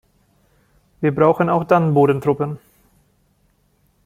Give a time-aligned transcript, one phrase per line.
[0.99, 2.57] Wir brauchen auch dann Bodentruppen.